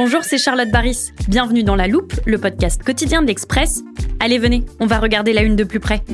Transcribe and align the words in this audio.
Bonjour, 0.00 0.22
c'est 0.22 0.38
Charlotte 0.38 0.70
Baris. 0.70 1.10
Bienvenue 1.26 1.64
dans 1.64 1.74
La 1.74 1.88
Loupe, 1.88 2.12
le 2.24 2.38
podcast 2.38 2.84
quotidien 2.84 3.20
de 3.20 3.26
l'Express. 3.26 3.82
Allez, 4.20 4.38
venez, 4.38 4.64
on 4.78 4.86
va 4.86 5.00
regarder 5.00 5.32
la 5.32 5.42
une 5.42 5.56
de 5.56 5.64
plus 5.64 5.80
près. 5.80 6.04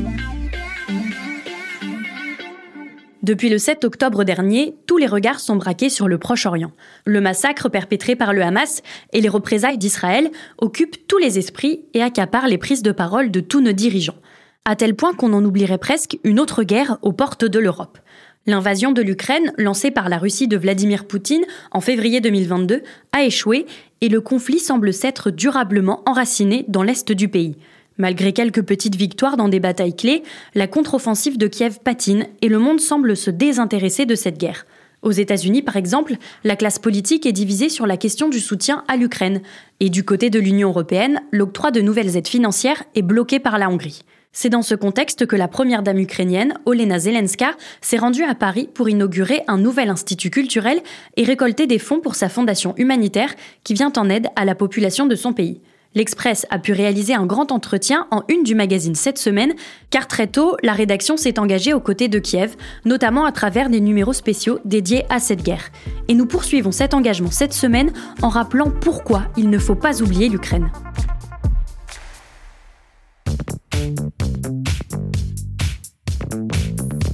Depuis 3.23 3.51
le 3.51 3.59
7 3.59 3.85
octobre 3.85 4.25
dernier, 4.25 4.75
tous 4.87 4.97
les 4.97 5.07
regards 5.07 5.39
sont 5.39 5.57
braqués 5.57 5.91
sur 5.91 6.09
le 6.09 6.17
Proche-Orient. 6.17 6.73
Le 7.05 7.21
massacre 7.21 7.69
perpétré 7.69 8.17
par 8.17 8.33
le 8.33 8.41
Hamas 8.41 8.81
et 9.13 9.21
les 9.21 9.29
représailles 9.29 9.77
d'Israël 9.77 10.31
occupent 10.57 11.07
tous 11.07 11.19
les 11.19 11.39
esprits 11.39 11.85
et 11.93 12.01
accaparent 12.01 12.49
les 12.49 12.57
prises 12.57 12.83
de 12.83 12.91
parole 12.91 13.31
de 13.31 13.41
tous 13.41 13.61
nos 13.61 13.73
dirigeants. 13.73 14.17
À 14.65 14.77
tel 14.77 14.95
point 14.95 15.13
qu'on 15.13 15.35
en 15.35 15.45
oublierait 15.45 15.77
presque 15.77 16.19
une 16.25 16.41
autre 16.41 16.63
guerre 16.63 16.97
aux 17.03 17.13
portes 17.13 17.45
de 17.45 17.59
l'Europe. 17.59 17.99
L'invasion 18.47 18.93
de 18.93 19.01
l'Ukraine, 19.01 19.53
lancée 19.57 19.91
par 19.91 20.11
la 20.11 20.19
Russie 20.19 20.49
de 20.49 20.59
Vladimir 20.59 21.07
Poutine 21.07 21.45
en 21.71 21.81
février 21.81 22.21
2022, 22.21 22.83
a 23.13 23.25
échoué 23.25 23.65
et 24.03 24.11
le 24.11 24.21
conflit 24.21 24.59
semble 24.59 24.93
s'être 24.93 25.31
durablement 25.31 26.03
enraciné 26.05 26.67
dans 26.69 26.83
l'est 26.83 27.11
du 27.11 27.29
pays. 27.29 27.57
Malgré 27.97 28.35
quelques 28.35 28.63
petites 28.63 28.97
victoires 28.97 29.39
dans 29.39 29.49
des 29.49 29.61
batailles 29.61 29.97
clés, 29.97 30.23
la 30.55 30.67
contre-offensive 30.67 31.39
de 31.39 31.47
Kiev 31.47 31.79
patine 31.83 32.27
et 32.43 32.49
le 32.49 32.59
monde 32.59 32.81
semble 32.81 33.17
se 33.17 33.31
désintéresser 33.31 34.05
de 34.05 34.15
cette 34.15 34.39
guerre. 34.39 34.67
Aux 35.01 35.13
États-Unis, 35.13 35.63
par 35.63 35.77
exemple, 35.77 36.17
la 36.45 36.57
classe 36.57 36.79
politique 36.79 37.25
est 37.25 37.33
divisée 37.33 37.71
sur 37.71 37.87
la 37.87 37.97
question 37.97 38.29
du 38.29 38.41
soutien 38.41 38.85
à 38.89 38.97
l'Ukraine. 38.97 39.41
Et 39.81 39.89
du 39.89 40.05
côté 40.05 40.29
de 40.29 40.41
l'Union 40.41 40.69
européenne, 40.69 41.23
l'octroi 41.31 41.71
de 41.71 41.81
nouvelles 41.81 42.17
aides 42.17 42.29
financières 42.29 42.83
est 42.95 43.03
bloqué 43.03 43.39
par 43.39 43.59
la 43.59 43.71
Hongrie. 43.71 44.03
C'est 44.37 44.49
dans 44.51 44.63
ce 44.63 44.75
contexte 44.75 45.27
que 45.27 45.37
la 45.37 45.47
première 45.47 45.85
dame 45.85 46.01
ukrainienne, 46.01 46.55
Olena 46.67 46.99
Zelenska, 46.99 47.53
s'est 47.81 47.99
rendue 47.99 48.25
à 48.25 48.35
Paris 48.35 48.69
pour 48.75 48.89
inaugurer 48.89 49.43
un 49.47 49.59
nouvel 49.59 49.89
institut 49.89 50.29
culturel 50.29 50.81
et 51.17 51.23
récolter 51.23 51.69
des 51.69 51.79
fonds 51.79 52.01
pour 52.01 52.17
sa 52.17 52.29
fondation 52.29 52.75
humanitaire 52.77 53.33
qui 53.63 53.75
vient 53.75 53.93
en 53.97 54.11
aide 54.11 54.27
à 54.35 54.45
la 54.45 54.57
population 54.57 55.07
de 55.07 55.15
son 55.15 55.33
pays. 55.33 55.61
L'Express 55.95 56.47
a 56.51 56.59
pu 56.59 56.73
réaliser 56.73 57.15
un 57.15 57.27
grand 57.27 57.53
entretien 57.53 58.09
en 58.11 58.25
une 58.27 58.43
du 58.43 58.57
magazine 58.57 58.97
cette 58.97 59.19
semaine, 59.19 59.55
car 59.91 60.09
très 60.09 60.27
tôt, 60.27 60.57
la 60.65 60.73
rédaction 60.73 61.17
s'est 61.17 61.39
engagée 61.39 61.73
aux 61.73 61.79
côtés 61.79 62.09
de 62.09 62.19
Kiev, 62.19 62.57
notamment 62.85 63.27
à 63.27 63.31
travers 63.33 63.71
des 63.71 63.81
numéros 63.81 64.13
spéciaux 64.13 64.59
dédiés 64.65 65.05
à 65.11 65.21
cette 65.21 65.45
guerre. 65.45 65.71
Et 66.09 66.15
nous 66.15 66.27
poursuivons 66.27 66.73
cet 66.73 66.93
engagement 66.93 67.31
cette 67.31 67.55
semaine 67.55 67.93
en 68.21 68.31
rappelant 68.31 68.73
pourquoi 68.73 69.27
il 69.37 69.49
ne 69.49 69.59
faut 69.59 69.77
pas 69.77 70.03
oublier 70.03 70.29
l'Ukraine. 70.29 70.73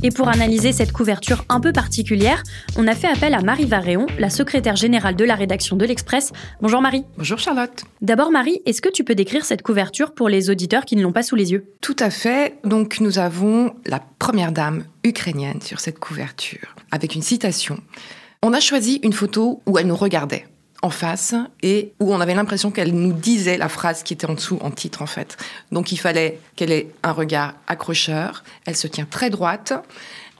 Et 0.02 0.10
pour 0.10 0.28
analyser 0.28 0.72
cette 0.72 0.92
couverture 0.92 1.44
un 1.50 1.60
peu 1.60 1.72
particulière, 1.72 2.42
on 2.76 2.86
a 2.86 2.94
fait 2.94 3.08
appel 3.08 3.34
à 3.34 3.42
Marie 3.42 3.66
Varéon, 3.66 4.06
la 4.18 4.30
secrétaire 4.30 4.76
générale 4.76 5.14
de 5.14 5.24
la 5.24 5.34
rédaction 5.34 5.76
de 5.76 5.84
l'Express. 5.84 6.32
Bonjour 6.62 6.80
Marie. 6.80 7.04
Bonjour 7.18 7.38
Charlotte. 7.38 7.84
D'abord 8.00 8.30
Marie, 8.30 8.62
est-ce 8.64 8.80
que 8.80 8.88
tu 8.88 9.04
peux 9.04 9.14
décrire 9.14 9.44
cette 9.44 9.60
couverture 9.60 10.14
pour 10.14 10.30
les 10.30 10.48
auditeurs 10.48 10.86
qui 10.86 10.96
ne 10.96 11.02
l'ont 11.02 11.12
pas 11.12 11.22
sous 11.22 11.36
les 11.36 11.52
yeux? 11.52 11.66
Tout 11.82 11.96
à 11.98 12.08
fait. 12.08 12.56
Donc 12.64 13.00
nous 13.00 13.18
avons 13.18 13.74
la 13.84 14.00
première 14.18 14.52
dame 14.52 14.84
ukrainienne 15.04 15.60
sur 15.60 15.80
cette 15.80 15.98
couverture, 15.98 16.74
avec 16.90 17.14
une 17.14 17.22
citation. 17.22 17.78
On 18.42 18.54
a 18.54 18.60
choisi 18.60 19.00
une 19.02 19.12
photo 19.12 19.60
où 19.66 19.76
elle 19.78 19.86
nous 19.86 19.96
regardait 19.96 20.46
en 20.82 20.90
face 20.90 21.34
et 21.62 21.92
où 22.00 22.12
on 22.12 22.20
avait 22.20 22.34
l'impression 22.34 22.70
qu'elle 22.70 22.92
nous 22.92 23.12
disait 23.12 23.58
la 23.58 23.68
phrase 23.68 24.02
qui 24.02 24.14
était 24.14 24.26
en 24.26 24.34
dessous 24.34 24.58
en 24.62 24.70
titre 24.70 25.02
en 25.02 25.06
fait. 25.06 25.36
Donc 25.72 25.92
il 25.92 25.98
fallait 25.98 26.38
qu'elle 26.56 26.72
ait 26.72 26.90
un 27.02 27.12
regard 27.12 27.54
accrocheur, 27.66 28.44
elle 28.66 28.76
se 28.76 28.86
tient 28.86 29.06
très 29.08 29.30
droite, 29.30 29.72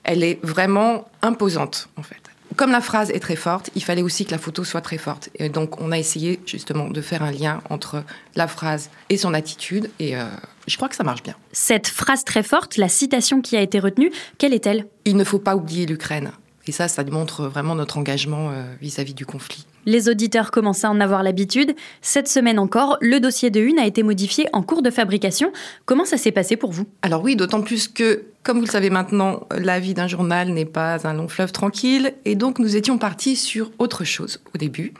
elle 0.04 0.22
est 0.22 0.38
vraiment 0.42 1.08
imposante 1.22 1.88
en 1.96 2.02
fait. 2.02 2.16
Comme 2.56 2.72
la 2.72 2.80
phrase 2.80 3.10
est 3.10 3.20
très 3.20 3.36
forte, 3.36 3.70
il 3.76 3.84
fallait 3.84 4.02
aussi 4.02 4.24
que 4.24 4.32
la 4.32 4.38
photo 4.38 4.64
soit 4.64 4.80
très 4.80 4.98
forte. 4.98 5.30
Et 5.36 5.48
donc 5.48 5.80
on 5.80 5.92
a 5.92 5.98
essayé 5.98 6.40
justement 6.46 6.88
de 6.88 7.00
faire 7.00 7.22
un 7.22 7.30
lien 7.30 7.62
entre 7.70 8.02
la 8.34 8.48
phrase 8.48 8.90
et 9.08 9.16
son 9.16 9.34
attitude 9.34 9.90
et 9.98 10.16
euh, 10.16 10.24
je 10.66 10.76
crois 10.76 10.88
que 10.88 10.96
ça 10.96 11.04
marche 11.04 11.22
bien. 11.22 11.34
Cette 11.52 11.86
phrase 11.86 12.24
très 12.24 12.42
forte, 12.42 12.76
la 12.76 12.88
citation 12.88 13.40
qui 13.40 13.56
a 13.56 13.60
été 13.60 13.78
retenue, 13.78 14.10
quelle 14.38 14.54
est-elle? 14.54 14.86
Il 15.04 15.16
ne 15.16 15.24
faut 15.24 15.38
pas 15.38 15.54
oublier 15.54 15.86
l'Ukraine. 15.86 16.32
Et 16.66 16.72
ça, 16.72 16.88
ça 16.88 17.04
démontre 17.04 17.44
vraiment 17.44 17.74
notre 17.74 17.98
engagement 17.98 18.52
vis 18.80 18.98
à 18.98 19.02
-vis 19.02 19.14
du 19.14 19.26
conflit. 19.26 19.66
Les 19.86 20.08
auditeurs 20.08 20.50
commencent 20.50 20.84
à 20.84 20.90
en 20.90 21.00
avoir 21.00 21.22
l'habitude. 21.22 21.74
Cette 22.02 22.28
semaine 22.28 22.58
encore, 22.58 22.98
le 23.00 23.18
dossier 23.18 23.50
de 23.50 23.60
une 23.60 23.78
a 23.78 23.86
été 23.86 24.02
modifié 24.02 24.46
en 24.52 24.62
cours 24.62 24.82
de 24.82 24.90
fabrication. 24.90 25.52
Comment 25.86 26.04
ça 26.04 26.18
s'est 26.18 26.32
passé 26.32 26.56
pour 26.56 26.70
vous? 26.70 26.84
Alors 27.02 27.22
oui, 27.22 27.34
d'autant 27.34 27.62
plus 27.62 27.88
que, 27.88 28.24
comme 28.42 28.58
vous 28.58 28.66
le 28.66 28.70
savez 28.70 28.90
maintenant, 28.90 29.46
la 29.56 29.80
vie 29.80 29.94
d'un 29.94 30.06
journal 30.06 30.50
n'est 30.50 30.66
pas 30.66 31.06
un 31.06 31.14
long 31.14 31.28
fleuve 31.28 31.52
tranquille. 31.52 32.12
Et 32.24 32.34
donc 32.34 32.58
nous 32.58 32.76
étions 32.76 32.98
partis 32.98 33.36
sur 33.36 33.70
autre 33.78 34.04
chose 34.04 34.40
au 34.54 34.58
début. 34.58 34.92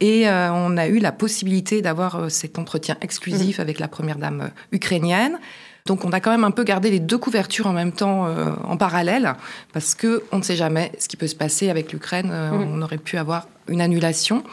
Et 0.00 0.28
euh, 0.28 0.52
on 0.52 0.76
a 0.76 0.86
eu 0.88 0.98
la 0.98 1.12
possibilité 1.12 1.80
d'avoir 1.80 2.16
euh, 2.16 2.28
cet 2.28 2.58
entretien 2.58 2.96
exclusif 3.00 3.58
mmh. 3.58 3.62
avec 3.62 3.78
la 3.78 3.88
première 3.88 4.18
dame 4.18 4.40
euh, 4.42 4.48
ukrainienne. 4.72 5.38
Donc 5.86 6.04
on 6.04 6.12
a 6.12 6.20
quand 6.20 6.30
même 6.30 6.44
un 6.44 6.50
peu 6.50 6.64
gardé 6.64 6.90
les 6.90 6.98
deux 6.98 7.18
couvertures 7.18 7.66
en 7.66 7.74
même 7.74 7.92
temps 7.92 8.26
en 8.64 8.76
parallèle 8.78 9.34
parce 9.74 9.94
que 9.94 10.22
on 10.32 10.38
ne 10.38 10.42
sait 10.42 10.56
jamais 10.56 10.92
ce 10.98 11.08
qui 11.08 11.18
peut 11.18 11.26
se 11.26 11.34
passer 11.34 11.68
avec 11.68 11.92
l'Ukraine. 11.92 12.28
Mmh. 12.28 12.72
On 12.72 12.80
aurait 12.80 12.96
pu 12.96 13.18
avoir 13.18 13.48
une 13.68 13.82
annulation. 13.82 14.44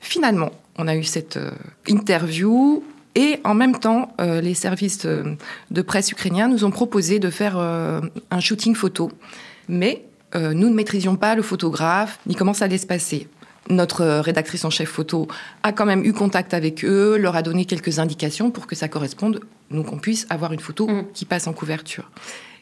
Finalement, 0.00 0.50
on 0.78 0.86
a 0.86 0.96
eu 0.96 1.04
cette 1.04 1.36
euh, 1.36 1.50
interview 1.86 2.82
et 3.14 3.40
en 3.44 3.54
même 3.54 3.78
temps, 3.78 4.14
euh, 4.20 4.40
les 4.40 4.54
services 4.54 5.04
de, 5.04 5.82
presse 5.82 6.12
ukrainiens 6.12 6.48
nous 6.48 6.64
ont 6.64 6.70
proposé 6.70 7.18
de 7.18 7.30
faire 7.30 7.58
euh, 7.58 8.00
un 8.30 8.40
shooting 8.40 8.74
photo. 8.74 9.10
Mais 9.68 10.04
nous 10.34 10.68
ne 10.68 10.74
maîtrisions 10.74 11.16
pas 11.16 11.34
le 11.34 11.40
photographe 11.40 12.20
ni 12.26 12.34
comment 12.34 12.52
ça 12.52 12.66
allait 12.66 12.76
se 12.76 12.86
passer. 12.86 13.28
Notre 13.68 14.04
rédactrice 14.20 14.64
en 14.64 14.70
chef 14.70 14.88
photo 14.88 15.28
a 15.62 15.72
quand 15.72 15.86
même 15.86 16.04
eu 16.04 16.12
contact 16.12 16.54
avec 16.54 16.84
eux, 16.84 17.16
leur 17.18 17.36
a 17.36 17.42
donné 17.42 17.64
quelques 17.64 17.98
indications 17.98 18.50
pour 18.50 18.66
que 18.66 18.74
ça 18.74 18.88
corresponde, 18.88 19.40
nous 19.70 19.82
qu'on 19.82 19.98
puisse 19.98 20.26
avoir 20.30 20.52
une 20.52 20.60
photo 20.60 20.86
mmh. 20.86 21.06
qui 21.12 21.24
passe 21.24 21.46
en 21.46 21.52
couverture. 21.52 22.10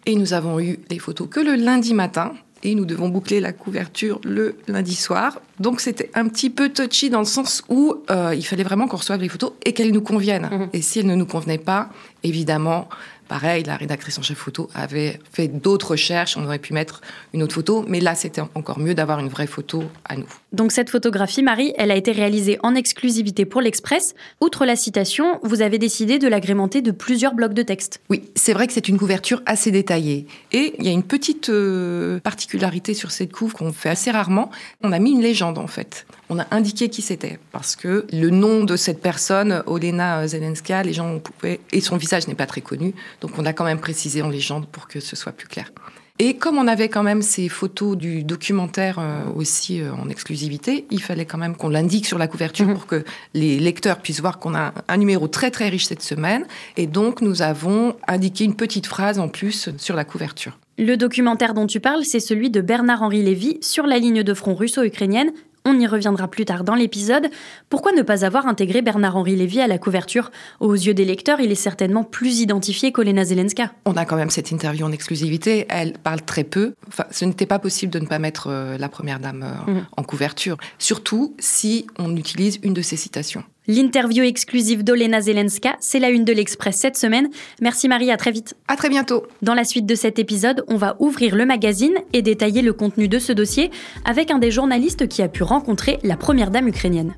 Et 0.05 0.15
nous 0.17 0.33
avons 0.33 0.61
eu 0.61 0.79
les 0.91 0.99
photos 0.99 1.29
que 1.31 1.41
le 1.41 1.55
lundi 1.55 1.95
matin, 1.95 2.33
et 2.63 2.75
nous 2.75 2.85
devons 2.85 3.09
boucler 3.09 3.41
la 3.41 3.53
couverture 3.53 4.21
le 4.25 4.57
lundi 4.67 4.95
soir. 4.95 5.41
Donc 5.61 5.81
c'était 5.81 6.11
un 6.15 6.27
petit 6.29 6.51
peu 6.51 6.71
touchy 6.71 7.11
dans 7.11 7.21
le 7.21 7.27
sens 7.27 7.63
où 7.69 7.97
euh, 8.11 8.35
il 8.35 8.45
fallait 8.45 8.65
vraiment 8.65 8.89
qu'on 8.89 8.97
reçoive 8.97 9.21
les 9.21 9.29
photos 9.29 9.53
et 9.65 9.73
qu'elles 9.73 9.93
nous 9.93 10.01
conviennent. 10.01 10.49
Mhm. 10.51 10.69
Et 10.73 10.83
si 10.83 10.99
elles 10.99 11.07
ne 11.07 11.15
nous 11.15 11.27
convenaient 11.27 11.59
pas, 11.59 11.91
évidemment, 12.23 12.89
Pareil, 13.29 13.65
la 13.65 13.77
rédactrice 13.77 14.19
en 14.19 14.23
chef 14.23 14.39
photo 14.39 14.69
avait 14.75 15.19
fait 15.33 15.49
d'autres 15.49 15.93
recherches, 15.93 16.37
on 16.37 16.45
aurait 16.45 16.59
pu 16.59 16.73
mettre 16.73 17.01
une 17.35 17.43
autre 17.43 17.55
photo, 17.55 17.85
mais 17.89 18.01
là 18.01 18.15
c'était 18.15 18.43
encore 18.55 18.79
mieux 18.79 18.95
d'avoir 18.95 19.19
une 19.19 19.29
vraie 19.29 19.47
photo 19.47 19.85
à 20.05 20.17
nous. 20.17 20.27
Donc 20.53 20.73
cette 20.73 20.91
photographie, 20.91 21.43
Marie, 21.43 21.75
elle 21.77 21.91
a 21.91 21.97
été 21.97 22.13
réalisée 22.13 22.59
en 22.63 22.75
exclusivité 22.75 23.45
pour 23.45 23.61
l'Express. 23.61 24.15
Outre 24.41 24.65
la 24.65 24.77
citation, 24.77 25.41
vous 25.43 25.61
avez 25.61 25.79
décidé 25.79 26.19
de 26.19 26.29
l'agrémenter 26.29 26.83
de 26.83 26.93
plusieurs 26.93 27.35
blocs 27.35 27.53
de 27.53 27.63
texte. 27.63 28.01
Oui, 28.09 28.31
c'est 28.37 28.53
vrai 28.53 28.67
que 28.67 28.73
c'est 28.73 28.89
une 28.89 28.99
couverture 28.99 29.43
assez 29.45 29.71
détaillée. 29.71 30.27
Et 30.53 30.75
il 30.79 30.85
y 30.85 30.89
a 30.89 30.93
une 30.93 31.03
petite 31.03 31.51
euh, 31.51 32.21
particularité 32.21 32.95
sur 32.95 33.11
cette 33.11 33.33
couve 33.33 33.53
qu'on 33.53 33.73
fait 33.73 33.91
assez 33.91 34.11
rarement. 34.11 34.51
On 34.83 34.93
a 34.93 34.99
mis 34.99 35.13
une 35.13 35.23
légende 35.23 35.59
en 35.59 35.67
fait. 35.67 36.07
On 36.29 36.39
a 36.39 36.47
indiqué 36.51 36.89
qui 36.89 37.03
c'était 37.03 37.39
parce 37.53 37.77
que 37.77 38.07
le 38.13 38.31
nom 38.31 38.65
de 38.65 38.77
cette 38.77 39.01
personne, 39.01 39.63
Olena 39.67 40.27
Zelenska, 40.27 40.83
les 40.83 40.93
gens 40.93 41.19
pouvaient 41.19 41.61
et 41.73 41.81
son 41.81 41.97
visage 41.97 42.27
n'est 42.29 42.35
pas 42.35 42.47
très 42.47 42.61
connu, 42.61 42.95
donc 43.21 43.33
on 43.39 43.47
a 43.47 43.53
quand 43.53 43.65
même 43.65 43.81
précisé 43.81 44.23
en 44.23 44.29
légende 44.29 44.67
pour 44.67 44.89
que 44.89 45.01
ce 45.01 45.17
soit 45.17 45.33
plus 45.33 45.49
clair. 45.49 45.71
Et 46.19 46.37
comme 46.37 46.57
on 46.57 46.67
avait 46.67 46.89
quand 46.89 47.03
même 47.03 47.21
ces 47.21 47.51
photos 47.51 47.95
du 47.97 48.25
documentaire 48.25 48.99
euh, 48.99 49.21
aussi 49.35 49.83
euh, 49.83 49.93
en 49.93 50.09
exclusivité, 50.09 50.87
il 50.91 51.03
fallait 51.03 51.27
quand 51.27 51.37
même 51.37 51.55
qu'on 51.55 51.69
l'indique 51.69 52.07
sur 52.07 52.17
la 52.17 52.27
couverture 52.27 52.67
mhm. 52.67 52.75
pour 52.75 52.87
que 52.87 53.05
les 53.35 53.59
lecteurs 53.59 53.99
puissent 53.99 54.21
voir 54.21 54.39
qu'on 54.39 54.55
a 54.55 54.73
un 54.89 54.97
numéro 54.97 55.29
très 55.29 55.51
très 55.51 55.69
riche 55.69 55.85
cette 55.85 56.03
semaine. 56.03 56.47
Et 56.79 56.87
donc 56.87 57.21
nous 57.21 57.43
avons 57.43 57.97
indiqué 58.09 58.45
une 58.45 58.57
petite 58.57 58.87
phrase 58.87 59.19
en 59.19 59.29
plus 59.29 59.69
sur 59.77 59.95
la 59.95 60.05
couverture. 60.07 60.59
Le 60.79 60.97
documentaire 60.97 61.53
dont 61.53 61.67
tu 61.67 61.81
parles, 61.81 62.05
c'est 62.05 62.21
celui 62.21 62.49
de 62.49 62.63
Bernard-Henri 62.63 63.23
Lévy 63.23 63.59
sur 63.61 63.87
la 63.87 63.99
ligne 63.99 64.23
de 64.23 64.35
front 64.35 64.55
russo-ukrainienne 64.55 65.33
on 65.67 65.79
y 65.79 65.87
reviendra 65.87 66.29
plus 66.29 66.45
tard 66.45 66.65
dans 66.65 66.77
l'épisode. 66.77 67.29
Pourquoi 67.69 67.93
ne 67.93 68.03
pas 68.03 68.25
avoir 68.25 68.47
intégré 68.47 68.83
Bernard-Henri 68.83 69.37
Lévy 69.37 69.61
à 69.61 69.67
la 69.67 69.79
couverture? 69.79 70.31
Aux 70.61 70.75
yeux 70.75 70.95
des 70.95 71.05
lecteurs, 71.05 71.41
il 71.41 71.51
est 71.51 71.57
certainement 71.57 72.05
plus 72.05 72.41
identifié 72.41 72.93
qu'Olena 72.93 73.25
Zelenska. 73.25 73.73
On 73.85 73.97
a 73.97 74.05
quand 74.05 74.17
même 74.17 74.31
cette 74.31 74.53
interview 74.53 74.87
en 74.87 74.93
exclusivité. 74.93 75.67
Elle 75.69 75.95
parle 75.95 76.23
très 76.23 76.45
peu. 76.45 76.75
Enfin, 76.87 77.05
ce 77.11 77.25
n'était 77.25 77.47
pas 77.47 77.59
possible 77.59 77.93
de 77.93 77.99
ne 77.99 78.07
pas 78.07 78.21
mettre 78.21 78.47
euh, 78.49 78.79
la 78.79 78.89
première 78.89 79.19
dame 79.19 79.45
euh, 79.69 79.73
mm. 79.73 79.87
en 79.97 80.03
couverture. 80.05 80.57
Surtout 80.79 81.35
si 81.41 81.87
on 81.99 82.15
utilise 82.17 82.61
une 82.63 82.73
de 82.73 82.83
ses 82.83 82.97
citations. 82.97 83.43
L'interview 83.69 84.25
exclusive 84.25 84.85
d'Olena 84.85 85.21
Zelenska, 85.21 85.77
c'est 85.81 85.99
la 85.99 86.11
une 86.11 86.25
de 86.25 86.33
l'Express 86.33 86.77
cette 86.77 86.97
semaine. 86.97 87.29
Merci 87.61 87.89
Marie, 87.89 88.11
à 88.11 88.17
très 88.17 88.31
vite. 88.31 88.55
À 88.69 88.77
très 88.77 88.89
bientôt. 88.89 89.27
Dans 89.43 89.55
la 89.55 89.65
suite 89.65 89.87
de 89.87 89.95
cet 89.95 90.19
épisode, 90.19 90.65
on 90.69 90.77
va 90.77 90.97
ouvrir 91.01 91.35
le 91.35 91.47
magazine 91.47 91.97
et 92.13 92.23
détailler 92.23 92.63
le 92.63 92.73
contenu 92.73 93.09
de 93.09 93.19
ce 93.19 93.33
dossier 93.33 93.71
avec 94.05 94.31
un 94.31 94.39
des 94.39 94.51
journalistes 94.51 95.09
qui 95.09 95.23
a 95.23 95.29
pu 95.29 95.43
rencontrer 95.43 95.99
la 96.03 96.17
première 96.17 96.51
dame 96.51 96.69
ukrainienne. 96.69 97.15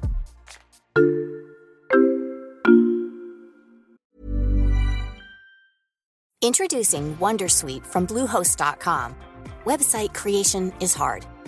Introducing 6.42 7.16
Wondersuite 7.18 7.84
from 7.84 8.06
Bluehost.com. 8.06 9.14
Website 9.66 10.14
creation 10.14 10.72
is 10.80 10.94
hard. 10.94 11.26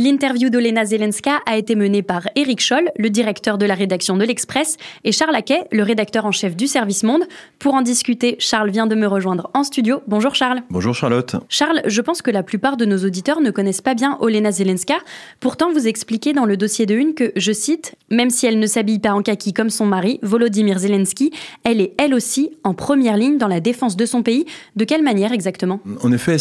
L'interview 0.00 0.48
d'Olena 0.48 0.84
Zelenska 0.84 1.40
a 1.44 1.56
été 1.56 1.74
menée 1.74 2.04
par 2.04 2.28
Eric 2.36 2.60
Scholl, 2.60 2.88
le 2.96 3.10
directeur 3.10 3.58
de 3.58 3.66
la 3.66 3.74
rédaction 3.74 4.16
de 4.16 4.22
l'Express, 4.22 4.76
et 5.02 5.10
Charles 5.10 5.34
Aquet, 5.34 5.64
le 5.72 5.82
rédacteur 5.82 6.24
en 6.24 6.30
chef 6.30 6.54
du 6.54 6.68
service 6.68 7.02
Monde. 7.02 7.24
Pour 7.58 7.74
en 7.74 7.82
discuter, 7.82 8.36
Charles 8.38 8.70
vient 8.70 8.86
de 8.86 8.94
me 8.94 9.08
rejoindre 9.08 9.50
en 9.54 9.64
studio. 9.64 10.00
Bonjour 10.06 10.36
Charles. 10.36 10.62
Bonjour 10.70 10.94
Charlotte. 10.94 11.34
Charles, 11.48 11.82
je 11.84 12.00
pense 12.00 12.22
que 12.22 12.30
la 12.30 12.44
plupart 12.44 12.76
de 12.76 12.84
nos 12.84 12.98
auditeurs 12.98 13.40
ne 13.40 13.50
connaissent 13.50 13.80
pas 13.80 13.94
bien 13.94 14.16
Olena 14.20 14.52
Zelenska. 14.52 14.94
Pourtant, 15.40 15.72
vous 15.72 15.88
expliquez 15.88 16.32
dans 16.32 16.44
le 16.44 16.56
dossier 16.56 16.86
de 16.86 16.94
une 16.94 17.14
que, 17.14 17.32
je 17.34 17.50
cite, 17.50 17.96
même 18.08 18.30
si 18.30 18.46
elle 18.46 18.60
ne 18.60 18.68
s'habille 18.68 19.00
pas 19.00 19.10
en 19.10 19.22
kaki 19.22 19.52
comme 19.52 19.68
son 19.68 19.86
mari, 19.86 20.20
Volodymyr 20.22 20.78
Zelensky, 20.78 21.32
elle 21.64 21.80
est 21.80 21.94
elle 21.98 22.14
aussi 22.14 22.52
en 22.62 22.72
première 22.72 23.16
ligne 23.16 23.36
dans 23.36 23.48
la 23.48 23.58
défense 23.58 23.96
de 23.96 24.06
son 24.06 24.22
pays. 24.22 24.46
De 24.76 24.84
quelle 24.84 25.02
manière 25.02 25.32
exactement? 25.32 25.80
En 26.04 26.12
effet, 26.12 26.36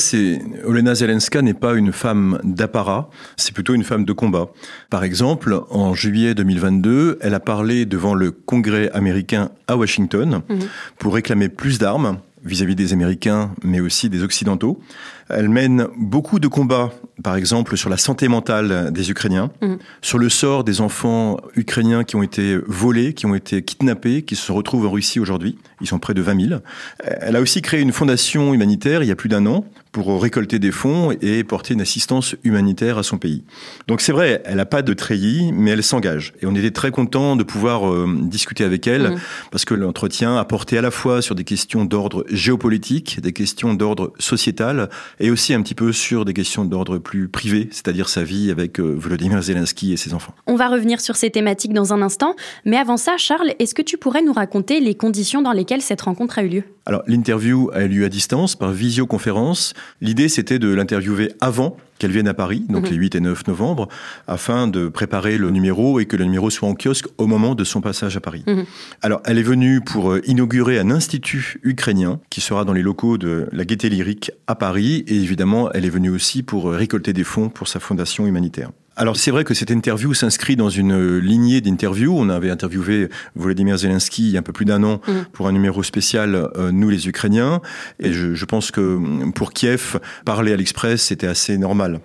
Olena 0.63 0.93
Zelenska 0.93 1.41
n'est 1.41 1.55
pas 1.55 1.73
une 1.73 1.91
femme 1.91 2.39
d'apparat 2.43 3.09
c'est 3.47 3.53
plutôt 3.53 3.75
une 3.75 3.85
femme 3.85 4.03
de 4.03 4.11
combat. 4.11 4.49
Par 4.89 5.05
exemple, 5.05 5.61
en 5.69 5.93
juillet 5.93 6.35
2022, 6.35 7.19
elle 7.21 7.33
a 7.33 7.39
parlé 7.39 7.85
devant 7.85 8.13
le 8.13 8.31
Congrès 8.31 8.91
américain 8.91 9.51
à 9.69 9.77
Washington 9.77 10.41
mhm. 10.49 10.59
pour 10.99 11.13
réclamer 11.13 11.47
plus 11.47 11.79
d'armes 11.79 12.19
vis-à-vis 12.43 12.75
des 12.75 12.91
Américains, 12.91 13.51
mais 13.63 13.79
aussi 13.79 14.09
des 14.09 14.21
Occidentaux. 14.21 14.81
Elle 15.29 15.49
mène 15.49 15.87
beaucoup 15.97 16.39
de 16.39 16.47
combats, 16.47 16.91
par 17.23 17.35
exemple 17.35 17.75
sur 17.77 17.89
la 17.89 17.97
santé 17.97 18.27
mentale 18.27 18.91
des 18.91 19.11
Ukrainiens, 19.11 19.51
mhm. 19.61 19.77
sur 20.01 20.17
le 20.17 20.29
sort 20.29 20.63
des 20.63 20.81
enfants 20.81 21.37
ukrainiens 21.55 22.03
qui 22.03 22.15
ont 22.15 22.23
été 22.23 22.57
volés, 22.65 23.13
qui 23.13 23.25
ont 23.25 23.35
été 23.35 23.61
kidnappés, 23.61 24.21
qui 24.21 24.35
se 24.35 24.51
retrouvent 24.51 24.85
en 24.85 24.91
Russie 24.91 25.19
aujourd'hui. 25.19 25.57
Ils 25.81 25.87
sont 25.87 25.99
près 25.99 26.13
de 26.13 26.21
20 26.21 26.47
000. 26.49 26.61
Elle 27.03 27.35
a 27.35 27.41
aussi 27.41 27.61
créé 27.61 27.81
une 27.81 27.91
fondation 27.91 28.53
humanitaire 28.53 29.03
il 29.03 29.07
y 29.09 29.11
a 29.11 29.15
plus 29.15 29.29
d'un 29.29 29.45
an 29.45 29.65
pour 29.91 30.21
récolter 30.21 30.59
des 30.59 30.71
fonds 30.71 31.11
et 31.21 31.43
porter 31.43 31.73
une 31.73 31.81
assistance 31.81 32.35
humanitaire 32.43 32.99
à 32.99 33.03
son 33.03 33.17
pays. 33.17 33.43
Donc 33.87 34.01
c'est 34.01 34.11
vrai, 34.11 34.43
elle 34.45 34.57
n'a 34.57 34.65
pas 34.65 34.83
de 34.83 34.93
treillis, 34.93 35.51
mais 35.51 35.71
elle 35.71 35.81
s'engage. 35.81 36.33
Et 36.41 36.45
on 36.45 36.53
était 36.53 36.69
très 36.69 36.91
content 36.91 37.35
de 37.35 37.43
pouvoir 37.43 37.89
euh, 37.89 38.07
discuter 38.21 38.63
avec 38.63 38.85
elle, 38.85 39.11
mhm. 39.11 39.19
parce 39.49 39.65
que 39.65 39.73
l'entretien 39.73 40.37
a 40.37 40.45
porté 40.45 40.77
à 40.77 40.81
la 40.81 40.91
fois 40.91 41.23
sur 41.23 41.33
des 41.33 41.43
questions 41.43 41.83
d'ordre 41.83 42.25
géopolitique, 42.29 43.19
des 43.21 43.33
questions 43.33 43.73
d'ordre 43.73 44.13
sociétal, 44.19 44.89
et 45.19 45.31
aussi 45.31 45.53
un 45.53 45.61
petit 45.61 45.75
peu 45.75 45.91
sur 45.91 46.25
des 46.25 46.33
questions 46.33 46.65
d'ordre 46.65 46.97
plus 46.97 47.27
privé, 47.27 47.69
c'est-à-dire 47.71 48.09
sa 48.09 48.23
vie 48.23 48.51
avec 48.51 48.79
euh, 48.79 48.95
Volodymyr 48.97 49.41
Zelensky 49.41 49.93
et 49.93 49.97
ses 49.97 50.13
enfants. 50.13 50.33
On 50.45 50.55
va 50.55 50.67
revenir 50.67 51.01
sur 51.01 51.15
ces 51.15 51.29
thématiques 51.29 51.73
dans 51.73 51.93
un 51.93 52.01
instant, 52.01 52.35
mais 52.65 52.77
avant 52.77 52.97
ça, 52.97 53.17
Charles, 53.17 53.53
est-ce 53.59 53.75
que 53.75 53.81
tu 53.81 53.97
pourrais 53.97 54.21
nous 54.21 54.33
raconter 54.33 54.79
les 54.79 54.95
conditions 54.95 55.41
dans 55.41 55.53
lesquelles 55.53 55.81
cette 55.81 56.01
rencontre 56.01 56.39
a 56.39 56.43
eu 56.43 56.49
lieu? 56.49 56.63
Alors 56.87 57.03
l'interview 57.05 57.69
a 57.73 57.83
eu 57.83 57.89
lieu 57.89 58.05
à 58.05 58.09
distance, 58.09 58.55
par 58.55 58.71
visioconférence. 58.71 59.73
L'idée, 59.99 60.29
c'était 60.29 60.57
de 60.57 60.73
l'interviewer 60.73 61.33
avant 61.41 61.75
qu'elle 61.99 62.11
vienne 62.11 62.29
à 62.29 62.33
Paris, 62.33 62.63
donc 62.69 62.85
mhm. 62.85 62.91
les 62.91 62.95
8 62.95 63.15
et 63.15 63.19
9 63.19 63.47
novembre, 63.47 63.89
afin 64.25 64.69
de 64.69 64.87
préparer 64.87 65.37
le 65.37 65.49
numéro 65.49 65.99
et 65.99 66.05
que 66.05 66.15
le 66.15 66.23
numéro 66.23 66.49
soit 66.49 66.69
en 66.69 66.75
kiosque 66.75 67.07
au 67.17 67.27
moment 67.27 67.55
de 67.55 67.65
son 67.65 67.81
passage 67.81 68.15
à 68.15 68.21
Paris. 68.21 68.43
Mhm. 68.47 68.65
Alors, 69.01 69.21
elle 69.25 69.37
est 69.37 69.43
venue 69.43 69.81
pour 69.81 70.13
euh, 70.13 70.21
inaugurer 70.25 70.79
un 70.79 70.89
institut 70.89 71.59
ukrainien 71.63 72.21
qui 72.29 72.39
sera 72.39 72.63
dans 72.63 72.73
les 72.73 72.83
locaux 72.83 73.17
de 73.17 73.49
la 73.51 73.65
Gaîté 73.65 73.89
Lyrique 73.89 74.31
à 74.47 74.55
Paris, 74.55 75.03
et 75.07 75.15
évidemment, 75.15 75.69
elle 75.73 75.83
est 75.83 75.89
venue 75.89 76.09
aussi 76.09 76.41
pour 76.41 76.69
euh, 76.69 76.77
récolter 76.77 77.11
des 77.11 77.25
fonds 77.25 77.49
pour 77.49 77.67
sa 77.67 77.81
fondation 77.81 78.25
humanitaire. 78.27 78.71
Alors 78.99 79.15
c'est 79.15 79.29
vrai 79.29 79.43
que 79.43 79.53
cette 79.53 79.69
interview 79.69 80.15
s'inscrit 80.15 80.55
dans 80.55 80.69
une 80.69 81.19
lignée 81.19 81.61
d'interviews. 81.61 82.17
On 82.17 82.29
avait 82.29 82.49
interviewé 82.49 83.09
Volodymyr 83.35 83.77
Zelensky 83.77 84.23
il 84.23 84.31
y 84.31 84.37
a 84.37 84.39
un 84.39 84.43
peu 84.43 84.53
plus 84.53 84.65
d'un 84.65 84.83
an 84.83 85.01
mm. 85.07 85.11
pour 85.33 85.47
un 85.47 85.51
numéro 85.51 85.83
spécial 85.83 86.33
euh, 86.33 86.71
Nous 86.71 86.89
les 86.89 87.07
Ukrainiens. 87.07 87.61
Et 87.99 88.11
je, 88.11 88.33
je 88.33 88.45
pense 88.45 88.71
que 88.71 88.99
pour 89.35 89.53
Kiev, 89.53 89.99
parler 90.25 90.51
à 90.51 90.55
l'Express, 90.55 91.03
c'était 91.03 91.27
assez 91.27 91.59
normal. 91.59 91.99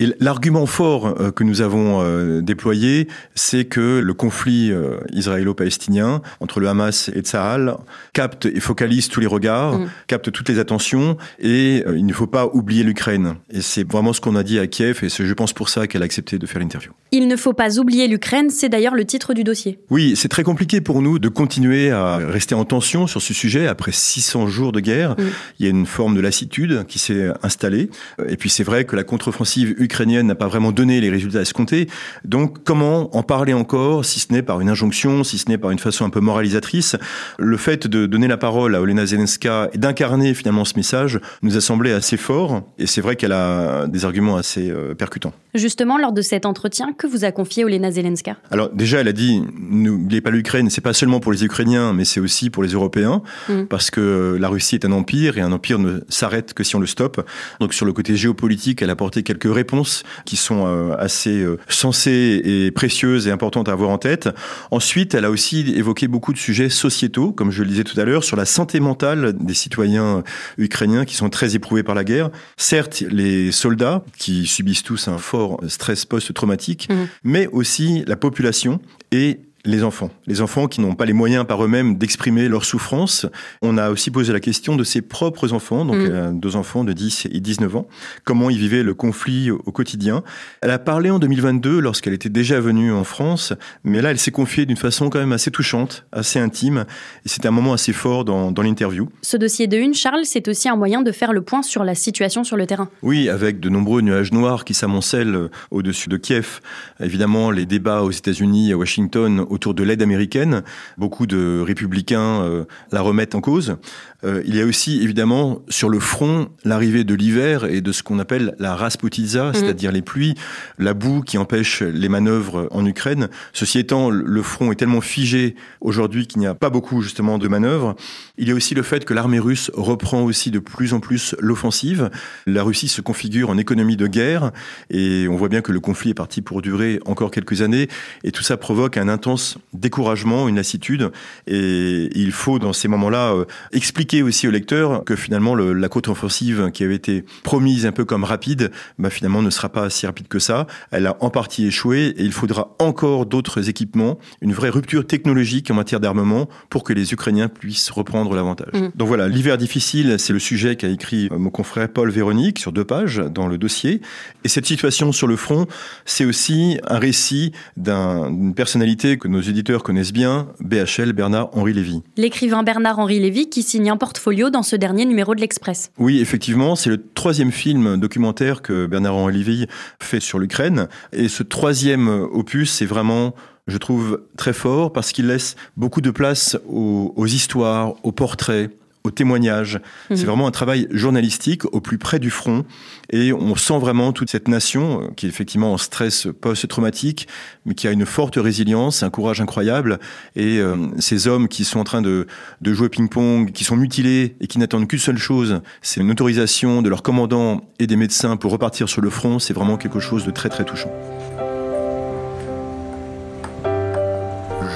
Et 0.00 0.08
l'argument 0.18 0.64
fort 0.64 1.14
euh, 1.20 1.30
que 1.30 1.44
nous 1.44 1.60
avons 1.60 2.00
euh, 2.00 2.40
déployé, 2.40 3.06
c'est 3.34 3.66
que 3.66 3.98
le 3.98 4.14
conflit 4.14 4.72
euh, 4.72 4.96
israélo-palestinien 5.12 6.22
entre 6.40 6.58
le 6.58 6.68
Hamas 6.68 7.10
et 7.14 7.20
Tsahal 7.20 7.76
capte 8.14 8.46
et 8.46 8.60
focalise 8.60 9.08
tous 9.08 9.20
les 9.20 9.26
regards, 9.26 9.78
mm. 9.78 9.90
capte 10.06 10.32
toutes 10.32 10.48
les 10.48 10.58
attentions, 10.58 11.18
et 11.38 11.84
il 11.94 12.06
ne 12.06 12.12
faut 12.14 12.26
pas 12.26 12.46
oublier 12.46 12.82
l'Ukraine. 12.82 13.34
Et 13.50 13.60
c'est 13.60 13.86
vraiment 13.86 14.14
ce 14.14 14.22
qu'on 14.22 14.36
a 14.36 14.42
dit 14.42 14.58
à 14.58 14.66
Kiev, 14.66 15.00
et 15.02 15.10
c'est, 15.10 15.26
je 15.26 15.34
pense, 15.34 15.52
pour 15.52 15.68
ça 15.68 15.86
qu'elle 15.86 16.00
a 16.00 16.06
accepté 16.06 16.38
de 16.38 16.46
faire 16.46 16.60
l'interview. 16.60 16.92
Il 17.12 17.28
ne 17.28 17.36
faut 17.36 17.52
pas 17.52 17.78
oublier 17.78 18.08
l'Ukraine, 18.08 18.48
c'est 18.48 18.70
d'ailleurs 18.70 18.94
le 18.94 19.04
titre 19.04 19.34
du 19.34 19.44
dossier. 19.44 19.78
Oui, 19.90 20.14
c'est 20.16 20.28
très 20.28 20.44
compliqué 20.44 20.80
pour 20.80 21.02
nous 21.02 21.18
de 21.18 21.28
continuer 21.28 21.90
à 21.90 22.16
rester 22.16 22.54
en 22.54 22.64
tension 22.64 23.06
sur 23.06 23.20
ce 23.20 23.34
sujet 23.34 23.66
après 23.66 23.92
600 23.92 24.46
jours 24.46 24.72
de 24.72 24.80
guerre. 24.80 25.10
Mm. 25.12 25.24
Il 25.58 25.66
y 25.66 25.68
a 25.68 25.70
une 25.70 25.86
forme 25.86 26.14
de 26.16 26.20
lassitude 26.20 26.86
qui 26.88 26.98
s'est 26.98 27.28
installée. 27.42 27.90
Et 28.28 28.38
puis 28.38 28.48
c'est 28.48 28.64
vrai 28.64 28.84
que 28.84 28.96
la 28.96 29.04
contre-offensive 29.04 29.74
ukrainienne 29.90 30.26
n'a 30.26 30.34
pas 30.34 30.46
vraiment 30.46 30.72
donné 30.72 31.00
les 31.00 31.10
résultats 31.10 31.40
escomptés. 31.40 31.88
Donc 32.24 32.62
comment 32.64 33.14
en 33.16 33.22
parler 33.22 33.52
encore, 33.52 34.04
si 34.04 34.20
ce 34.20 34.32
n'est 34.32 34.42
par 34.42 34.60
une 34.60 34.68
injonction, 34.68 35.24
si 35.24 35.38
ce 35.38 35.48
n'est 35.48 35.58
par 35.58 35.70
une 35.70 35.78
façon 35.78 36.04
un 36.04 36.10
peu 36.10 36.20
moralisatrice? 36.20 36.96
Le 37.38 37.56
fait 37.56 37.86
de 37.86 38.06
donner 38.06 38.28
la 38.28 38.36
parole 38.36 38.74
à 38.74 38.80
Olena 38.80 39.04
Zelenska 39.04 39.68
et 39.72 39.78
d'incarner 39.78 40.34
finalement 40.34 40.64
ce 40.64 40.74
message 40.76 41.20
nous 41.42 41.56
a 41.56 41.60
semblé 41.60 41.92
assez 41.92 42.16
fort. 42.16 42.62
Et 42.78 42.86
c'est 42.86 43.00
vrai 43.00 43.16
qu'elle 43.16 43.32
a 43.32 43.86
des 43.88 44.04
arguments 44.04 44.36
assez 44.36 44.70
euh, 44.70 44.94
percutants. 44.94 45.32
Justement, 45.54 45.98
lors 45.98 46.12
de 46.12 46.22
cet 46.22 46.46
entretien, 46.46 46.92
que 46.96 47.08
vous 47.08 47.24
a 47.24 47.32
confié 47.32 47.64
Olena 47.64 47.90
Zelenska? 47.90 48.36
Alors 48.52 48.70
déjà, 48.70 49.00
elle 49.00 49.08
a 49.08 49.12
dit, 49.12 49.42
n'oubliez 49.58 50.20
pas 50.20 50.30
l'Ukraine, 50.30 50.70
c'est 50.70 50.80
pas 50.80 50.92
seulement 50.92 51.18
pour 51.18 51.32
les 51.32 51.44
Ukrainiens, 51.44 51.92
mais 51.92 52.04
c'est 52.04 52.20
aussi 52.20 52.50
pour 52.50 52.62
les 52.62 52.70
Européens, 52.70 53.22
mm. 53.48 53.64
parce 53.64 53.90
que 53.90 54.36
la 54.38 54.48
Russie 54.48 54.76
est 54.76 54.84
un 54.84 54.92
empire 54.92 55.38
et 55.38 55.40
un 55.40 55.52
empire 55.52 55.78
ne 55.80 56.00
s'arrête 56.08 56.54
que 56.54 56.62
si 56.62 56.76
on 56.76 56.80
le 56.80 56.86
stoppe. 56.86 57.26
Donc 57.58 57.74
sur 57.74 57.86
le 57.86 57.92
côté 57.92 58.14
géopolitique, 58.14 58.82
elle 58.82 58.90
a 58.90 58.92
apporté 58.92 59.22
quelques 59.22 59.52
réponses 59.52 59.79
qui 60.24 60.36
sont 60.36 60.66
euh, 60.66 60.94
assez 60.98 61.40
euh, 61.40 61.58
sensées 61.68 62.40
et 62.44 62.70
précieuses 62.70 63.26
et 63.26 63.30
importantes 63.30 63.68
à 63.68 63.72
avoir 63.72 63.90
en 63.90 63.98
tête. 63.98 64.28
Ensuite, 64.70 65.14
elle 65.14 65.24
a 65.24 65.30
aussi 65.30 65.72
évoqué 65.76 66.08
beaucoup 66.08 66.32
de 66.32 66.38
sujets 66.38 66.68
sociétaux, 66.68 67.32
comme 67.32 67.50
je 67.50 67.62
le 67.62 67.68
disais 67.68 67.84
tout 67.84 67.98
à 68.00 68.04
l'heure, 68.04 68.24
sur 68.24 68.36
la 68.36 68.44
santé 68.44 68.80
mentale 68.80 69.34
des 69.38 69.54
citoyens 69.54 70.22
ukrainiens 70.58 71.04
qui 71.04 71.14
sont 71.14 71.30
très 71.30 71.54
éprouvés 71.54 71.82
par 71.82 71.94
la 71.94 72.04
guerre. 72.04 72.30
Certes, 72.56 73.02
les 73.10 73.52
soldats 73.52 74.04
qui 74.18 74.46
subissent 74.46 74.82
tous 74.82 75.08
un 75.08 75.18
fort 75.18 75.60
stress 75.68 76.04
post-traumatique, 76.04 76.88
mmh. 76.90 76.94
mais 77.24 77.46
aussi 77.48 78.04
la 78.06 78.16
population 78.16 78.80
et 79.12 79.40
les 79.64 79.84
enfants. 79.84 80.10
Les 80.26 80.40
enfants 80.40 80.68
qui 80.68 80.80
n'ont 80.80 80.94
pas 80.94 81.04
les 81.04 81.12
moyens 81.12 81.46
par 81.46 81.62
eux-mêmes 81.64 81.96
d'exprimer 81.96 82.48
leur 82.48 82.64
souffrance. 82.64 83.26
On 83.62 83.78
a 83.78 83.90
aussi 83.90 84.10
posé 84.10 84.32
la 84.32 84.40
question 84.40 84.76
de 84.76 84.84
ses 84.84 85.02
propres 85.02 85.52
enfants, 85.52 85.84
donc 85.84 85.96
mm. 85.96 86.38
deux 86.38 86.56
enfants 86.56 86.84
de 86.84 86.92
10 86.92 87.28
et 87.30 87.40
19 87.40 87.76
ans, 87.76 87.86
comment 88.24 88.50
ils 88.50 88.58
vivaient 88.58 88.82
le 88.82 88.94
conflit 88.94 89.50
au 89.50 89.72
quotidien. 89.72 90.22
Elle 90.62 90.70
a 90.70 90.78
parlé 90.78 91.10
en 91.10 91.18
2022 91.18 91.78
lorsqu'elle 91.80 92.14
était 92.14 92.28
déjà 92.28 92.60
venue 92.60 92.92
en 92.92 93.04
France, 93.04 93.52
mais 93.84 94.00
là 94.00 94.10
elle 94.10 94.18
s'est 94.18 94.30
confiée 94.30 94.66
d'une 94.66 94.76
façon 94.76 95.10
quand 95.10 95.18
même 95.18 95.32
assez 95.32 95.50
touchante, 95.50 96.04
assez 96.12 96.38
intime, 96.38 96.84
et 97.24 97.28
c'était 97.28 97.48
un 97.48 97.52
moment 97.52 97.72
assez 97.72 97.92
fort 97.92 98.24
dans, 98.24 98.50
dans 98.50 98.62
l'interview. 98.62 99.08
Ce 99.22 99.36
dossier 99.36 99.66
de 99.66 99.76
une, 99.76 99.94
Charles, 99.94 100.24
c'est 100.24 100.48
aussi 100.48 100.68
un 100.68 100.76
moyen 100.76 101.02
de 101.02 101.12
faire 101.12 101.32
le 101.32 101.42
point 101.42 101.62
sur 101.62 101.84
la 101.84 101.94
situation 101.94 102.44
sur 102.44 102.56
le 102.56 102.66
terrain. 102.66 102.88
Oui, 103.02 103.28
avec 103.28 103.60
de 103.60 103.68
nombreux 103.68 104.00
nuages 104.00 104.32
noirs 104.32 104.64
qui 104.64 104.74
s'amoncellent 104.74 105.48
au-dessus 105.70 106.08
de 106.08 106.16
Kiev. 106.16 106.60
Évidemment, 107.00 107.50
les 107.50 107.66
débats 107.66 108.02
aux 108.02 108.10
États-Unis, 108.10 108.72
à 108.72 108.76
Washington, 108.76 109.44
autour 109.50 109.74
de 109.74 109.82
l'aide 109.82 110.00
américaine. 110.00 110.62
Beaucoup 110.96 111.26
de 111.26 111.60
républicains 111.60 112.42
euh, 112.42 112.64
la 112.92 113.02
remettent 113.02 113.34
en 113.34 113.40
cause. 113.40 113.76
Euh, 114.24 114.42
il 114.46 114.54
y 114.54 114.60
a 114.60 114.64
aussi 114.64 115.02
évidemment 115.02 115.62
sur 115.68 115.88
le 115.88 115.98
front 115.98 116.48
l'arrivée 116.64 117.04
de 117.04 117.14
l'hiver 117.14 117.64
et 117.64 117.80
de 117.80 117.92
ce 117.92 118.02
qu'on 118.02 118.18
appelle 118.18 118.54
la 118.58 118.74
rasputiza, 118.74 119.48
mhm. 119.48 119.54
c'est-à-dire 119.54 119.92
les 119.92 120.02
pluies, 120.02 120.34
la 120.78 120.94
boue 120.94 121.22
qui 121.22 121.38
empêche 121.38 121.82
les 121.82 122.08
manœuvres 122.08 122.68
en 122.70 122.86
Ukraine. 122.86 123.28
Ceci 123.52 123.78
étant, 123.78 124.10
le 124.10 124.42
front 124.42 124.72
est 124.72 124.76
tellement 124.76 125.00
figé 125.00 125.56
aujourd'hui 125.80 126.26
qu'il 126.26 126.40
n'y 126.40 126.46
a 126.46 126.54
pas 126.54 126.70
beaucoup 126.70 127.02
justement 127.02 127.38
de 127.38 127.48
manœuvres. 127.48 127.96
Il 128.38 128.48
y 128.48 128.52
a 128.52 128.54
aussi 128.54 128.74
le 128.74 128.82
fait 128.82 129.04
que 129.04 129.14
l'armée 129.14 129.38
russe 129.38 129.70
reprend 129.74 130.22
aussi 130.22 130.50
de 130.50 130.58
plus 130.58 130.92
en 130.92 131.00
plus 131.00 131.34
l'offensive. 131.40 132.10
La 132.46 132.62
Russie 132.62 132.88
se 132.88 133.00
configure 133.00 133.50
en 133.50 133.58
économie 133.58 133.96
de 133.96 134.06
guerre 134.06 134.52
et 134.90 135.26
on 135.28 135.36
voit 135.36 135.48
bien 135.48 135.60
que 135.60 135.72
le 135.72 135.80
conflit 135.80 136.10
est 136.10 136.14
parti 136.14 136.42
pour 136.42 136.62
durer 136.62 137.00
encore 137.06 137.30
quelques 137.30 137.62
années 137.62 137.88
et 138.24 138.32
tout 138.32 138.42
ça 138.42 138.56
provoque 138.56 138.96
un 138.96 139.08
intense 139.08 139.39
découragement, 139.72 140.48
une 140.48 140.56
lassitude 140.56 141.10
et 141.46 142.10
il 142.14 142.32
faut 142.32 142.58
dans 142.58 142.72
ces 142.72 142.88
moments-là 142.88 143.32
euh, 143.32 143.44
expliquer 143.72 144.22
aussi 144.22 144.48
au 144.48 144.50
lecteur 144.50 145.04
que 145.04 145.16
finalement 145.16 145.54
la 145.54 145.88
contre-offensive 145.88 146.70
qui 146.72 146.84
avait 146.84 146.94
été 146.94 147.24
promise 147.42 147.86
un 147.86 147.92
peu 147.92 148.04
comme 148.04 148.24
rapide, 148.24 148.70
bah 148.98 149.10
finalement 149.10 149.42
ne 149.42 149.50
sera 149.50 149.68
pas 149.68 149.90
si 149.90 150.06
rapide 150.06 150.28
que 150.28 150.38
ça. 150.38 150.66
Elle 150.90 151.06
a 151.06 151.16
en 151.20 151.30
partie 151.30 151.66
échoué 151.66 152.14
et 152.16 152.22
il 152.22 152.32
faudra 152.32 152.76
encore 152.78 153.26
d'autres 153.26 153.68
équipements, 153.68 154.18
une 154.40 154.52
vraie 154.52 154.70
rupture 154.70 155.06
technologique 155.06 155.70
en 155.70 155.74
matière 155.74 156.00
d'armement 156.00 156.48
pour 156.68 156.84
que 156.84 156.92
les 156.92 157.12
Ukrainiens 157.12 157.48
puissent 157.48 157.90
reprendre 157.90 158.34
l'avantage. 158.34 158.72
Mm. 158.72 158.90
Donc 158.94 159.08
voilà, 159.08 159.28
l'hiver 159.28 159.58
difficile, 159.58 160.16
c'est 160.18 160.32
le 160.32 160.38
sujet 160.38 160.76
qu'a 160.76 160.88
écrit 160.88 161.28
euh, 161.30 161.38
mon 161.38 161.50
confrère 161.50 161.88
Paul 161.88 162.10
Véronique 162.10 162.58
sur 162.58 162.72
deux 162.72 162.84
pages 162.84 163.18
dans 163.18 163.46
le 163.46 163.58
dossier. 163.58 164.00
Et 164.44 164.48
cette 164.48 164.66
situation 164.66 165.12
sur 165.12 165.26
le 165.26 165.36
front, 165.36 165.66
c'est 166.04 166.24
aussi 166.24 166.78
un 166.86 166.98
récit 166.98 167.52
d'une 167.76 168.54
personnalité 168.54 169.18
que 169.18 169.28
nos 169.30 169.40
éditeurs 169.40 169.82
connaissent 169.82 170.12
bien, 170.12 170.48
BHL 170.60 171.12
Bernard-Henri 171.12 171.72
Lévy. 171.72 172.02
L'écrivain 172.16 172.62
Bernard-Henri 172.62 173.20
Lévy 173.20 173.48
qui 173.48 173.62
signe 173.62 173.90
un 173.90 173.96
portfolio 173.96 174.50
dans 174.50 174.62
ce 174.62 174.76
dernier 174.76 175.06
numéro 175.06 175.34
de 175.34 175.40
l'Express. 175.40 175.92
Oui, 175.98 176.20
effectivement, 176.20 176.76
c'est 176.76 176.90
le 176.90 177.02
troisième 177.14 177.52
film 177.52 177.96
documentaire 177.96 178.60
que 178.60 178.86
Bernard-Henri 178.86 179.34
Lévy 179.34 179.66
fait 180.00 180.20
sur 180.20 180.38
l'Ukraine. 180.38 180.88
Et 181.12 181.28
ce 181.28 181.42
troisième 181.42 182.08
opus, 182.08 182.72
c'est 182.72 182.86
vraiment 182.86 183.34
je 183.66 183.78
trouve 183.78 184.22
très 184.36 184.52
fort 184.52 184.92
parce 184.92 185.12
qu'il 185.12 185.28
laisse 185.28 185.54
beaucoup 185.76 186.00
de 186.00 186.10
place 186.10 186.58
aux, 186.68 187.12
aux 187.14 187.26
histoires, 187.26 187.94
aux 188.02 188.10
portraits, 188.10 188.70
au 189.04 189.10
témoignage. 189.10 189.80
C'est 190.08 190.20
mhm. 190.20 190.26
vraiment 190.26 190.46
un 190.46 190.50
travail 190.50 190.86
journalistique 190.90 191.64
au 191.72 191.80
plus 191.80 191.98
près 191.98 192.18
du 192.18 192.30
front 192.30 192.64
et 193.10 193.32
on 193.32 193.56
sent 193.56 193.78
vraiment 193.78 194.12
toute 194.12 194.30
cette 194.30 194.48
nation 194.48 195.02
euh, 195.02 195.08
qui 195.16 195.26
est 195.26 195.28
effectivement 195.28 195.72
en 195.72 195.78
stress 195.78 196.28
post-traumatique 196.40 197.26
mais 197.64 197.74
qui 197.74 197.88
a 197.88 197.92
une 197.92 198.06
forte 198.06 198.36
résilience, 198.36 199.02
un 199.02 199.10
courage 199.10 199.40
incroyable 199.40 199.98
et 200.36 200.58
euh, 200.58 200.76
ces 200.98 201.28
hommes 201.28 201.48
qui 201.48 201.64
sont 201.64 201.80
en 201.80 201.84
train 201.84 202.02
de, 202.02 202.26
de 202.60 202.72
jouer 202.72 202.88
ping-pong, 202.88 203.52
qui 203.52 203.64
sont 203.64 203.76
mutilés 203.76 204.36
et 204.40 204.46
qui 204.46 204.58
n'attendent 204.58 204.88
qu'une 204.88 204.98
seule 204.98 205.18
chose, 205.18 205.60
c'est 205.82 206.00
une 206.00 206.10
autorisation 206.10 206.82
de 206.82 206.88
leurs 206.88 207.02
commandants 207.02 207.62
et 207.78 207.86
des 207.86 207.96
médecins 207.96 208.36
pour 208.36 208.52
repartir 208.52 208.88
sur 208.88 209.00
le 209.00 209.10
front, 209.10 209.38
c'est 209.38 209.54
vraiment 209.54 209.76
quelque 209.76 210.00
chose 210.00 210.24
de 210.24 210.30
très 210.30 210.48
très 210.48 210.64
touchant. 210.64 210.90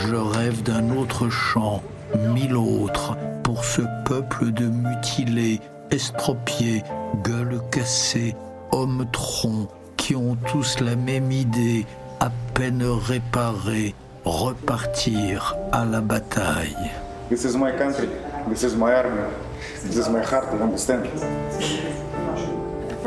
Je 0.06 0.14
rêve 0.14 0.62
d'un 0.62 0.90
autre 0.90 1.28
chant, 1.30 1.82
mille 2.16 2.56
autres 2.56 3.16
pour 3.42 3.64
ce 3.64 3.82
peuple 4.04 4.52
de 4.52 4.66
mutilés, 4.66 5.60
estropiés, 5.90 6.82
gueules 7.22 7.60
cassées, 7.70 8.34
hommes 8.72 9.06
troncs, 9.12 9.68
qui 9.96 10.16
ont 10.16 10.36
tous 10.48 10.80
la 10.80 10.96
même 10.96 11.30
idée, 11.32 11.86
à 12.20 12.30
peine 12.54 12.82
réparés, 12.82 13.94
repartir 14.24 15.56
à 15.72 15.84
la 15.84 16.00
bataille. 16.00 16.76
This 17.30 17.44
is 17.44 17.56
my 17.56 17.72
country, 17.76 18.08
this 18.48 18.62
is 18.62 18.76
my 18.76 18.92
army, 18.92 19.22
this 19.82 19.96
is 19.96 20.10
my 20.10 20.20
heart, 20.20 20.46
understand? 20.60 21.06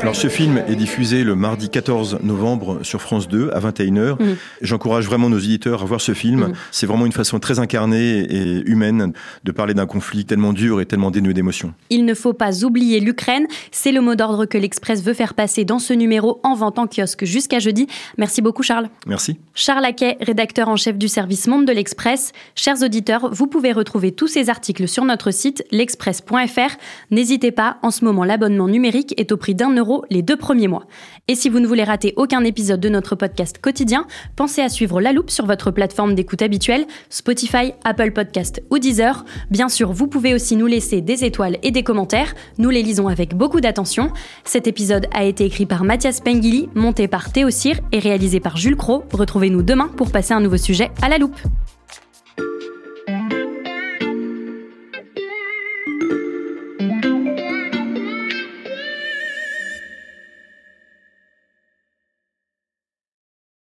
Alors 0.00 0.14
ce 0.14 0.28
film 0.28 0.62
est 0.68 0.76
diffusé 0.76 1.24
le 1.24 1.34
mardi 1.34 1.68
14 1.70 2.18
novembre 2.22 2.78
sur 2.82 3.02
France 3.02 3.26
2 3.26 3.50
à 3.52 3.58
21h. 3.58 4.22
Mm. 4.22 4.36
J'encourage 4.62 5.06
vraiment 5.06 5.28
nos 5.28 5.40
éditeurs 5.40 5.82
à 5.82 5.86
voir 5.86 6.00
ce 6.00 6.14
film. 6.14 6.40
Mm. 6.40 6.52
C'est 6.70 6.86
vraiment 6.86 7.04
une 7.04 7.12
façon 7.12 7.40
très 7.40 7.58
incarnée 7.58 8.20
et 8.20 8.62
humaine 8.64 9.12
de 9.42 9.52
parler 9.52 9.74
d'un 9.74 9.86
conflit 9.86 10.24
tellement 10.24 10.52
dur 10.52 10.80
et 10.80 10.86
tellement 10.86 11.10
dénué 11.10 11.34
d'émotions. 11.34 11.74
Il 11.90 12.04
ne 12.04 12.14
faut 12.14 12.32
pas 12.32 12.64
oublier 12.64 13.00
l'Ukraine. 13.00 13.48
C'est 13.72 13.90
le 13.90 14.00
mot 14.00 14.14
d'ordre 14.14 14.46
que 14.46 14.56
l'Express 14.56 15.02
veut 15.02 15.14
faire 15.14 15.34
passer 15.34 15.64
dans 15.64 15.80
ce 15.80 15.92
numéro 15.92 16.40
en 16.44 16.54
vente 16.54 16.78
en 16.78 16.86
kiosque 16.86 17.24
jusqu'à 17.24 17.58
jeudi. 17.58 17.88
Merci 18.18 18.40
beaucoup 18.40 18.62
Charles. 18.62 18.88
Merci. 19.06 19.36
Charles 19.54 19.84
Aquet, 19.84 20.16
rédacteur 20.20 20.68
en 20.68 20.76
chef 20.76 20.96
du 20.96 21.08
service 21.08 21.48
Monde 21.48 21.66
de 21.66 21.72
l'Express. 21.72 22.32
Chers 22.54 22.82
auditeurs, 22.82 23.30
vous 23.32 23.48
pouvez 23.48 23.72
retrouver 23.72 24.12
tous 24.12 24.28
ces 24.28 24.48
articles 24.48 24.86
sur 24.86 25.04
notre 25.04 25.32
site 25.32 25.64
l'express.fr. 25.72 26.76
N'hésitez 27.10 27.50
pas, 27.50 27.78
en 27.82 27.90
ce 27.90 28.04
moment 28.04 28.22
l'abonnement 28.22 28.68
numérique 28.68 29.12
est 29.16 29.32
au 29.32 29.36
prix 29.36 29.56
d'un 29.56 29.70
euro 29.70 29.87
les 30.10 30.22
deux 30.22 30.36
premiers 30.36 30.68
mois. 30.68 30.86
Et 31.28 31.34
si 31.34 31.48
vous 31.48 31.60
ne 31.60 31.66
voulez 31.66 31.84
rater 31.84 32.14
aucun 32.16 32.44
épisode 32.44 32.80
de 32.80 32.88
notre 32.88 33.14
podcast 33.14 33.58
quotidien, 33.58 34.06
pensez 34.36 34.60
à 34.60 34.68
suivre 34.68 35.00
La 35.00 35.12
Loupe 35.12 35.30
sur 35.30 35.46
votre 35.46 35.70
plateforme 35.70 36.14
d'écoute 36.14 36.42
habituelle, 36.42 36.86
Spotify, 37.10 37.72
Apple 37.84 38.12
Podcast 38.12 38.62
ou 38.70 38.78
Deezer. 38.78 39.24
Bien 39.50 39.68
sûr, 39.68 39.92
vous 39.92 40.06
pouvez 40.06 40.34
aussi 40.34 40.56
nous 40.56 40.66
laisser 40.66 41.00
des 41.00 41.24
étoiles 41.24 41.58
et 41.62 41.70
des 41.70 41.82
commentaires. 41.82 42.34
Nous 42.58 42.70
les 42.70 42.82
lisons 42.82 43.08
avec 43.08 43.34
beaucoup 43.34 43.60
d'attention. 43.60 44.12
Cet 44.44 44.66
épisode 44.66 45.06
a 45.12 45.24
été 45.24 45.44
écrit 45.44 45.66
par 45.66 45.84
Mathias 45.84 46.20
Pengili, 46.20 46.68
monté 46.74 47.08
par 47.08 47.32
Théo 47.32 47.50
Cyr 47.50 47.80
et 47.92 47.98
réalisé 47.98 48.40
par 48.40 48.56
Jules 48.56 48.76
Cro. 48.76 49.04
Retrouvez-nous 49.12 49.62
demain 49.62 49.88
pour 49.96 50.10
passer 50.10 50.34
un 50.34 50.40
nouveau 50.40 50.58
sujet 50.58 50.90
à 51.02 51.08
La 51.08 51.18
Loupe. 51.18 51.38